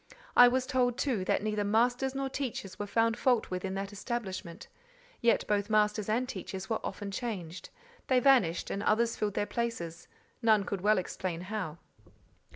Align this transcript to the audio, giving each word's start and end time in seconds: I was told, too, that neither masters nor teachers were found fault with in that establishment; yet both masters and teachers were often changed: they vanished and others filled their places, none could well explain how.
I 0.35 0.47
was 0.47 0.65
told, 0.65 0.97
too, 0.97 1.23
that 1.25 1.43
neither 1.43 1.63
masters 1.63 2.15
nor 2.15 2.27
teachers 2.27 2.79
were 2.79 2.87
found 2.87 3.19
fault 3.19 3.51
with 3.51 3.63
in 3.63 3.75
that 3.75 3.93
establishment; 3.93 4.67
yet 5.21 5.45
both 5.45 5.69
masters 5.69 6.09
and 6.09 6.27
teachers 6.27 6.67
were 6.67 6.83
often 6.83 7.11
changed: 7.11 7.69
they 8.07 8.19
vanished 8.19 8.71
and 8.71 8.81
others 8.81 9.15
filled 9.15 9.35
their 9.35 9.45
places, 9.45 10.07
none 10.41 10.63
could 10.63 10.81
well 10.81 10.97
explain 10.97 11.41
how. 11.41 11.77